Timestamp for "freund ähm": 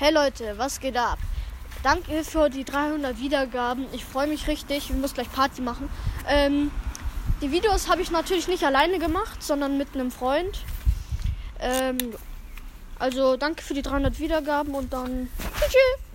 10.12-11.98